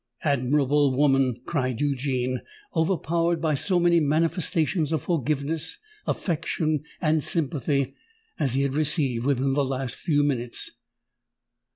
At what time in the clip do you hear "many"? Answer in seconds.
3.79-3.99